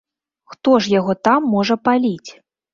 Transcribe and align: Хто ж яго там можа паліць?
Хто 0.53 0.73
ж 0.85 0.95
яго 0.99 1.17
там 1.29 1.47
можа 1.55 1.81
паліць? 1.85 2.29